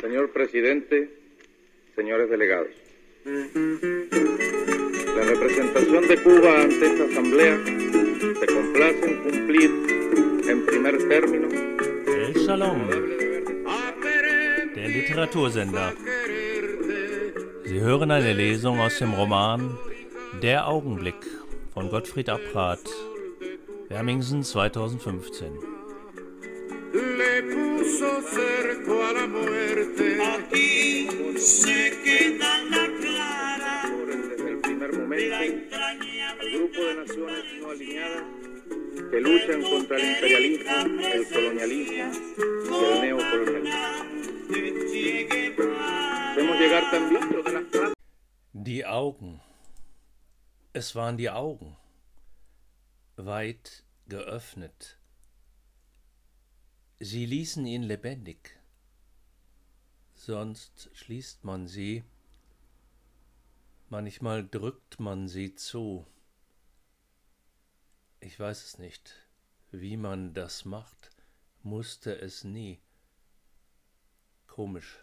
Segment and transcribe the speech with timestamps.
[0.00, 1.10] Señor presidente,
[1.94, 2.68] señores delegados.
[3.24, 7.58] La representación de Cuba ante esta asamblea
[8.38, 9.70] se complace en cumplir
[10.48, 11.48] en primer término
[12.06, 12.88] El Shalom,
[14.74, 15.94] der Literatursender.
[17.64, 19.76] Sie hören eine Lesung aus dem Roman
[20.40, 21.16] Der Augenblick
[21.72, 22.80] von Gottfried Abrat,
[23.88, 25.76] Wermingsen 2015.
[39.46, 43.96] luchan contra el imperialismo, el colonialismo y el neocolonialismo.
[46.32, 47.94] Hacemos llegar también
[48.52, 49.40] Die Augen.
[50.72, 51.76] Es waren die Augen.
[53.16, 54.98] Weit geöffnet.
[56.98, 58.58] Sie ließen ihn lebendig.
[60.14, 62.04] Sonst schließt man sie.
[63.88, 66.06] Manchmal drückt man sie zu.
[68.20, 69.25] Ich weiß es nicht,
[69.70, 71.10] wie man das macht,
[71.62, 72.80] musste es nie.
[74.46, 75.02] Komisch.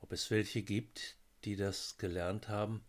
[0.00, 2.84] Ob es welche gibt, die das gelernt haben,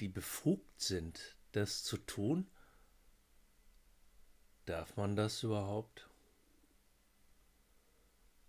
[0.00, 2.46] die befugt sind, das zu tun?
[4.64, 6.08] Darf man das überhaupt?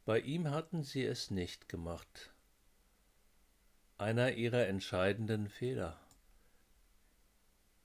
[0.06, 2.34] Bei ihm hatten sie es nicht gemacht.
[3.98, 6.00] Einer ihrer entscheidenden Fehler.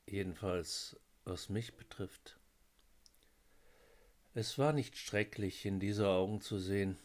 [0.06, 2.38] Jedenfalls, was mich betrifft.
[4.34, 6.96] Es war nicht schrecklich, in diese Augen zu sehen,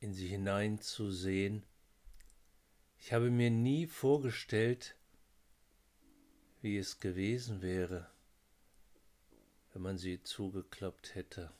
[0.00, 1.62] in sie hineinzusehen.
[2.98, 4.96] Ich habe mir nie vorgestellt,
[6.62, 8.10] wie es gewesen wäre,
[9.72, 11.52] wenn man sie zugeklappt hätte.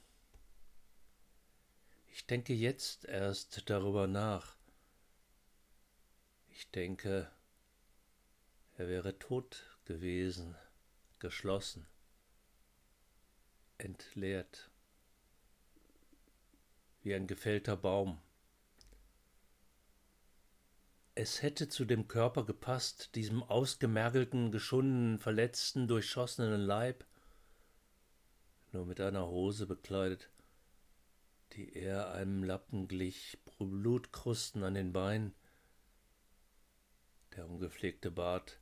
[2.06, 4.56] Ich denke jetzt erst darüber nach.
[6.50, 7.30] Ich denke,
[8.78, 10.54] er wäre tot gewesen,
[11.18, 11.88] geschlossen,
[13.76, 14.70] entleert,
[17.02, 18.20] wie ein gefällter Baum.
[21.16, 27.04] Es hätte zu dem Körper gepasst, diesem ausgemergelten, geschundenen, verletzten, durchschossenen Leib,
[28.70, 30.30] nur mit einer Hose bekleidet,
[31.54, 35.34] die eher einem Lappen glich, Blutkrusten an den Beinen,
[37.34, 38.60] der ungepflegte Bart,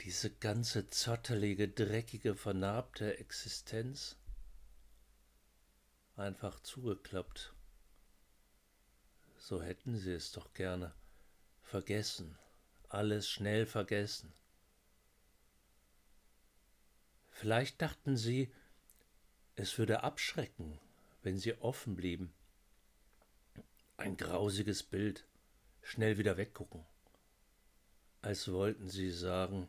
[0.00, 4.16] diese ganze zottelige, dreckige, vernarbte Existenz,
[6.16, 7.52] einfach zugeklappt.
[9.38, 10.94] So hätten sie es doch gerne
[11.62, 12.38] vergessen,
[12.88, 14.32] alles schnell vergessen.
[17.30, 18.52] Vielleicht dachten sie,
[19.54, 20.78] es würde abschrecken,
[21.22, 22.32] wenn sie offen blieben.
[23.96, 25.24] Ein grausiges Bild,
[25.82, 26.84] schnell wieder weggucken.
[28.22, 29.68] Als wollten sie sagen,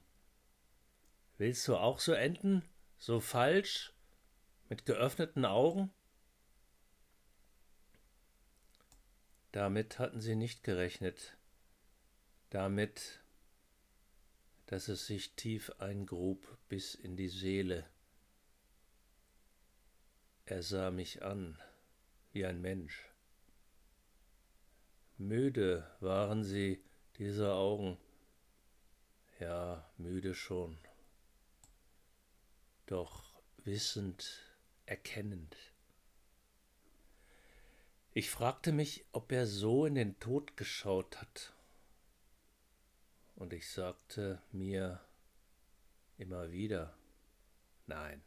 [1.39, 2.63] willst du auch so enden,
[2.97, 3.94] so falsch,
[4.67, 5.91] mit geöffneten Augen?
[9.51, 11.38] Damit hatten sie nicht gerechnet,
[12.51, 13.22] damit,
[14.67, 17.89] dass es sich tief eingrub bis in die Seele.
[20.45, 21.57] Er sah mich an
[22.31, 23.09] wie ein Mensch.
[25.17, 26.83] Müde waren sie,
[27.17, 27.97] diese Augen.
[29.39, 30.77] Ja, müde schon.
[32.89, 34.41] Doch wissend,
[34.88, 35.55] erkennend.
[38.13, 41.53] Ich fragte mich, ob er so in den Tod geschaut hat.
[43.35, 45.00] Und ich sagte mir
[46.17, 46.97] immer wieder,
[47.85, 48.23] nein,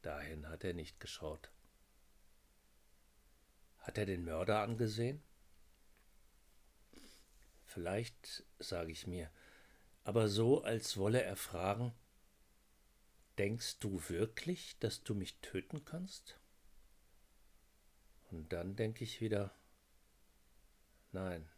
[0.00, 1.50] dahin hat er nicht geschaut.
[3.80, 5.22] Hat er den Mörder angesehen?
[7.66, 9.30] Vielleicht, sage ich mir,
[10.04, 11.92] aber so, als wolle er fragen,
[13.38, 16.38] denkst du wirklich, dass du mich töten kannst?
[18.30, 19.54] Und dann denke ich wieder,
[21.12, 21.48] nein,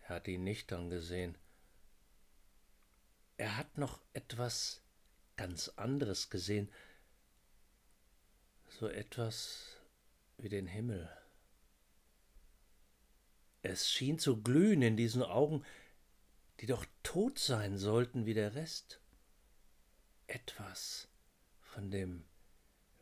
[0.00, 1.36] er hat ihn nicht angesehen.
[3.36, 4.82] Er hat noch etwas
[5.36, 6.72] ganz anderes gesehen,
[8.68, 9.76] so etwas
[10.38, 11.10] wie den Himmel.
[13.62, 15.64] Es schien zu glühen in diesen Augen,
[16.60, 19.00] die doch tot sein sollten wie der Rest.
[20.26, 21.08] Etwas
[21.60, 22.24] von dem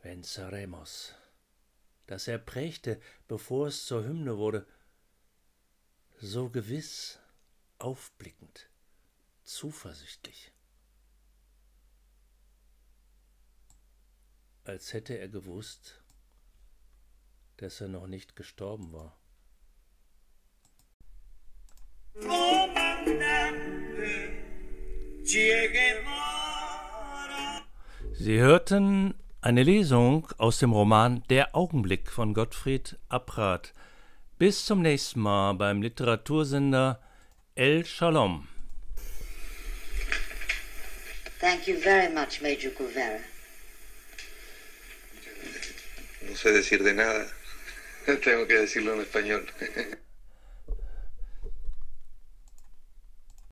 [0.03, 1.13] Venceremos,
[2.05, 4.67] das er prägte, bevor es zur Hymne wurde,
[6.17, 7.19] so gewiss,
[7.79, 8.69] aufblickend,
[9.43, 10.51] zuversichtlich.
[14.63, 16.03] Als hätte er gewusst,
[17.57, 19.19] dass er noch nicht gestorben war.
[25.25, 26.14] Guevara.
[28.17, 33.73] Sie hörten eine Lesung aus dem Roman Der Augenblick von Gottfried Abrath.
[34.39, 37.01] Bis zum nächsten Mal beim Literatursender
[37.55, 38.47] El Shalom.
[41.41, 43.19] Thank you very much, Major Guevara.
[46.21, 47.25] No sé decir de nada.
[48.05, 49.45] Tengo que decirlo en español.